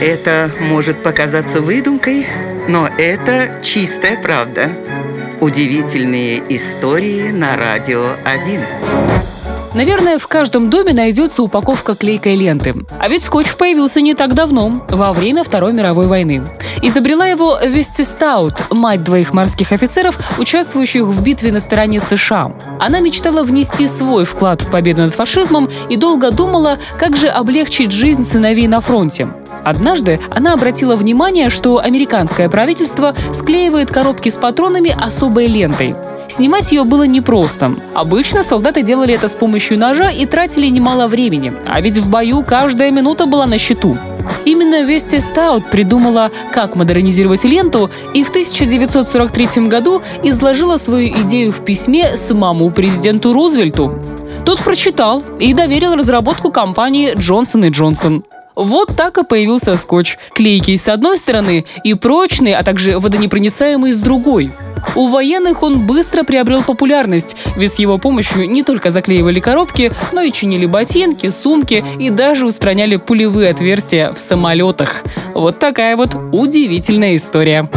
Это 0.00 0.48
может 0.60 1.02
показаться 1.02 1.60
выдумкой, 1.60 2.24
но 2.68 2.86
это 2.86 3.60
чистая 3.64 4.16
правда. 4.22 4.70
Удивительные 5.40 6.40
истории 6.48 7.32
на 7.32 7.56
радио 7.56 8.12
1. 8.24 8.60
Наверное, 9.74 10.18
в 10.18 10.28
каждом 10.28 10.70
доме 10.70 10.92
найдется 10.92 11.42
упаковка 11.42 11.96
клейкой 11.96 12.36
ленты. 12.36 12.74
А 13.00 13.08
ведь 13.08 13.24
скотч 13.24 13.56
появился 13.56 14.00
не 14.00 14.14
так 14.14 14.34
давно, 14.34 14.86
во 14.88 15.12
время 15.12 15.42
Второй 15.42 15.72
мировой 15.72 16.06
войны. 16.06 16.42
Изобрела 16.80 17.26
его 17.26 17.58
Вести 17.60 18.04
Стаут, 18.04 18.54
мать 18.70 19.02
двоих 19.02 19.32
морских 19.34 19.72
офицеров, 19.72 20.38
участвующих 20.38 21.02
в 21.02 21.24
битве 21.24 21.50
на 21.50 21.58
стороне 21.58 21.98
США. 21.98 22.52
Она 22.78 23.00
мечтала 23.00 23.42
внести 23.42 23.88
свой 23.88 24.24
вклад 24.24 24.62
в 24.62 24.70
победу 24.70 25.02
над 25.02 25.14
фашизмом 25.14 25.68
и 25.88 25.96
долго 25.96 26.30
думала, 26.30 26.78
как 26.98 27.16
же 27.16 27.26
облегчить 27.26 27.90
жизнь 27.90 28.24
сыновей 28.24 28.68
на 28.68 28.80
фронте. 28.80 29.28
Однажды 29.64 30.20
она 30.30 30.54
обратила 30.54 30.96
внимание, 30.96 31.50
что 31.50 31.78
американское 31.78 32.48
правительство 32.48 33.14
склеивает 33.34 33.90
коробки 33.90 34.28
с 34.28 34.36
патронами 34.36 34.94
особой 34.98 35.46
лентой. 35.46 35.94
Снимать 36.28 36.70
ее 36.72 36.84
было 36.84 37.04
непросто. 37.04 37.74
Обычно 37.94 38.42
солдаты 38.42 38.82
делали 38.82 39.14
это 39.14 39.28
с 39.28 39.34
помощью 39.34 39.78
ножа 39.78 40.10
и 40.10 40.26
тратили 40.26 40.66
немало 40.66 41.06
времени, 41.06 41.52
а 41.66 41.80
ведь 41.80 41.96
в 41.96 42.10
бою 42.10 42.42
каждая 42.42 42.90
минута 42.90 43.26
была 43.26 43.46
на 43.46 43.58
счету. 43.58 43.96
Именно 44.44 44.82
Вести 44.82 45.20
Стаут 45.20 45.70
придумала, 45.70 46.30
как 46.52 46.76
модернизировать 46.76 47.44
ленту, 47.44 47.90
и 48.12 48.24
в 48.24 48.30
1943 48.30 49.68
году 49.68 50.02
изложила 50.22 50.76
свою 50.76 51.08
идею 51.22 51.50
в 51.50 51.64
письме 51.64 52.14
самому 52.16 52.70
президенту 52.70 53.32
Рузвельту. 53.32 53.98
Тот 54.44 54.60
прочитал 54.60 55.22
и 55.38 55.54
доверил 55.54 55.94
разработку 55.94 56.50
компании 56.50 57.14
Джонсон 57.16 57.64
и 57.64 57.70
Джонсон. 57.70 58.22
Вот 58.58 58.96
так 58.96 59.18
и 59.18 59.24
появился 59.24 59.76
скотч. 59.76 60.18
Клейкий 60.34 60.76
с 60.76 60.88
одной 60.88 61.16
стороны 61.16 61.64
и 61.84 61.94
прочный, 61.94 62.54
а 62.54 62.64
также 62.64 62.98
водонепроницаемый 62.98 63.92
с 63.92 63.98
другой. 64.00 64.50
У 64.96 65.06
военных 65.06 65.62
он 65.62 65.86
быстро 65.86 66.24
приобрел 66.24 66.64
популярность, 66.64 67.36
ведь 67.56 67.74
с 67.74 67.78
его 67.78 67.98
помощью 67.98 68.50
не 68.50 68.64
только 68.64 68.90
заклеивали 68.90 69.38
коробки, 69.38 69.92
но 70.12 70.22
и 70.22 70.32
чинили 70.32 70.66
ботинки, 70.66 71.30
сумки 71.30 71.84
и 72.00 72.10
даже 72.10 72.46
устраняли 72.46 72.96
пулевые 72.96 73.50
отверстия 73.50 74.12
в 74.12 74.18
самолетах. 74.18 75.04
Вот 75.34 75.60
такая 75.60 75.96
вот 75.96 76.16
удивительная 76.32 77.14
история. 77.14 77.68